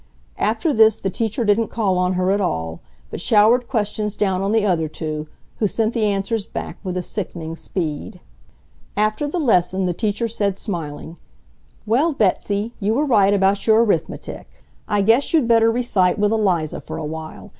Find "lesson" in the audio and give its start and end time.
9.37-9.85